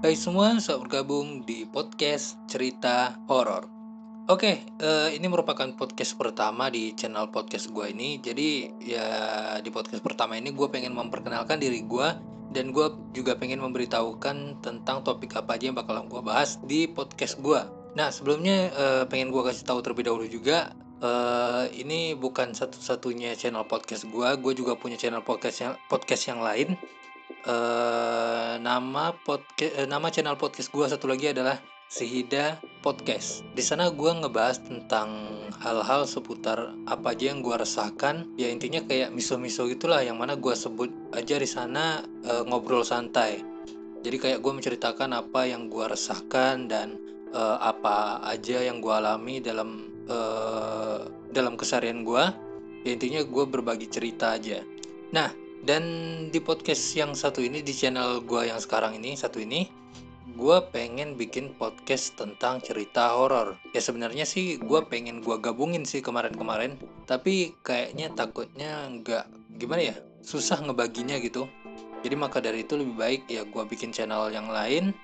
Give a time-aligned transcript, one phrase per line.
[0.00, 3.68] Hai semua, selamat bergabung di podcast cerita horor.
[4.32, 8.16] Oke, uh, ini merupakan podcast pertama di channel podcast gue ini.
[8.16, 9.04] Jadi ya
[9.60, 12.16] di podcast pertama ini gue pengen memperkenalkan diri gue
[12.48, 17.36] dan gue juga pengen memberitahukan tentang topik apa aja yang bakalan gue bahas di podcast
[17.44, 17.60] gue.
[17.92, 20.72] Nah sebelumnya uh, pengen gue kasih tahu terlebih dahulu juga
[21.04, 24.28] uh, ini bukan satu-satunya channel podcast gue.
[24.40, 26.80] Gue juga punya channel podcast yang podcast yang lain
[27.46, 31.56] uh, nama podcast uh, nama channel podcast gue satu lagi adalah
[31.90, 33.42] Sihida Podcast.
[33.50, 35.10] Di sana gue ngebahas tentang
[35.58, 38.30] hal-hal seputar apa aja yang gue resahkan.
[38.38, 43.42] Ya intinya kayak miso-miso gitulah, yang mana gue sebut aja di sana uh, ngobrol santai.
[44.06, 46.96] Jadi kayak gue menceritakan apa yang gue resahkan dan
[47.30, 52.24] apa aja yang gue alami dalam uh, dalam keseharian gue.
[52.82, 54.66] Ya intinya gue berbagi cerita aja.
[55.14, 55.30] Nah,
[55.64, 55.84] dan
[56.32, 59.68] di podcast yang satu ini di channel gue yang sekarang ini satu ini
[60.30, 63.60] gue pengen bikin podcast tentang cerita horor.
[63.76, 66.80] Ya sebenarnya sih gue pengen gue gabungin sih kemarin-kemarin.
[67.04, 69.26] Tapi kayaknya takutnya nggak
[69.60, 71.44] gimana ya susah ngebaginya gitu.
[72.00, 74.96] Jadi maka dari itu lebih baik ya gue bikin channel yang lain.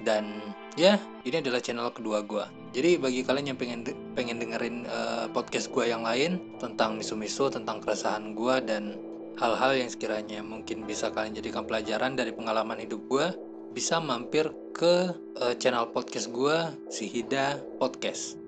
[0.00, 0.96] Dan ya
[1.28, 3.80] ini adalah channel kedua gue jadi bagi kalian yang pengen
[4.18, 8.98] pengen dengerin uh, podcast gue yang lain tentang misu-misu tentang keresahan gue dan
[9.34, 13.26] hal-hal yang sekiranya mungkin bisa kalian jadikan pelajaran dari pengalaman hidup gue
[13.74, 15.10] bisa mampir ke
[15.42, 18.38] uh, channel podcast gue si Hida Podcast.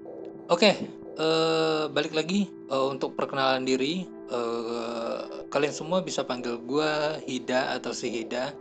[0.46, 0.74] Oke okay,
[1.18, 6.90] uh, eh, balik lagi uh, untuk perkenalan diri uh, kalian semua bisa panggil gue
[7.26, 8.54] Hida atau si Hida.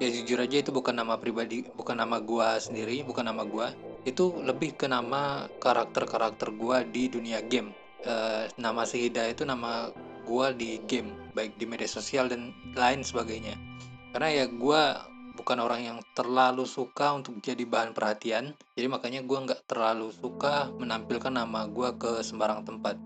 [0.00, 3.68] Ya jujur aja itu bukan nama pribadi bukan nama gue sendiri bukan nama gue
[4.08, 7.72] itu lebih ke nama karakter-karakter gue di dunia game.
[8.00, 9.92] Uh, nama si Hida itu nama
[10.24, 13.54] gue di game baik di media sosial dan lain sebagainya.
[14.10, 14.82] Karena ya gue
[15.40, 20.68] bukan orang yang terlalu suka untuk jadi bahan perhatian jadi makanya gue nggak terlalu suka
[20.76, 23.00] menampilkan nama gue ke sembarang tempat.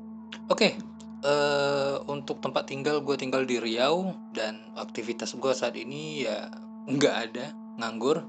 [0.51, 0.73] Oke okay,
[1.23, 6.51] uh, eh, untuk tempat tinggal gue tinggal di Riau dan aktivitas gue saat ini ya
[6.91, 8.27] nggak ada nganggur.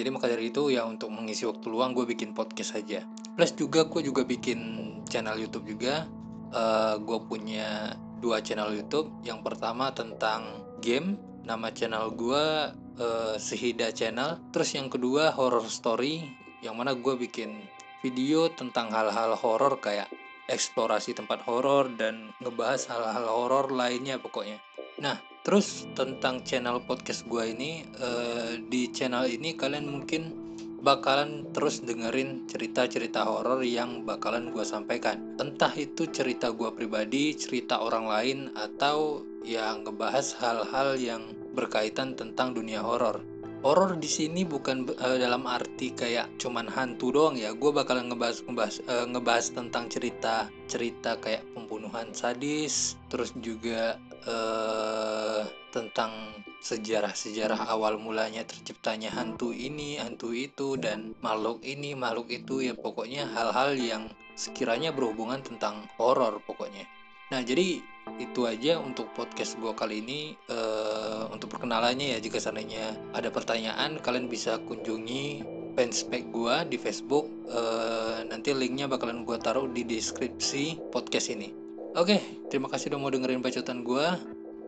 [0.00, 3.88] Jadi maka dari itu ya untuk mengisi waktu luang gue bikin podcast saja plus juga
[3.88, 4.60] gue juga bikin
[5.08, 6.08] channel YouTube juga.
[6.52, 9.10] Uh, gue punya dua channel YouTube.
[9.26, 12.70] Yang pertama tentang game, nama channel gue
[13.02, 14.38] uh, Sehida Channel.
[14.54, 16.30] Terus yang kedua horror story,
[16.62, 17.66] yang mana gue bikin
[18.00, 20.06] video tentang hal-hal horor kayak
[20.46, 24.58] eksplorasi tempat horor dan ngebahas hal-hal horor lainnya pokoknya.
[25.02, 30.51] Nah, terus tentang channel podcast gue ini, uh, di channel ini kalian mungkin
[30.82, 35.38] bakalan terus dengerin cerita-cerita horor yang bakalan gue sampaikan.
[35.38, 41.22] Entah itu cerita gue pribadi, cerita orang lain, atau yang ngebahas hal-hal yang
[41.54, 43.22] berkaitan tentang dunia horor.
[43.62, 47.54] Horor di sini bukan uh, dalam arti kayak cuman hantu doang ya.
[47.54, 55.41] Gue bakalan ngebahas ngebahas uh, ngebahas tentang cerita cerita kayak pembunuhan sadis, terus juga uh,
[55.72, 62.76] tentang sejarah-sejarah awal mulanya terciptanya hantu ini, hantu itu, dan makhluk ini, makhluk itu, ya
[62.76, 66.84] pokoknya hal-hal yang sekiranya berhubungan tentang horor pokoknya.
[67.32, 67.80] Nah, jadi
[68.20, 70.36] itu aja untuk podcast gue kali ini.
[70.52, 75.40] Uh, untuk perkenalannya ya, jika seandainya ada pertanyaan, kalian bisa kunjungi
[75.72, 77.24] fanspage gue di Facebook.
[77.48, 81.56] Uh, nanti linknya bakalan gue taruh di deskripsi podcast ini.
[81.96, 82.20] Oke,
[82.52, 84.06] terima kasih udah mau dengerin bacotan gue.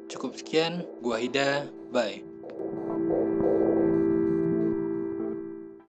[0.08, 2.33] Cukup sekian, gua Hida, bye.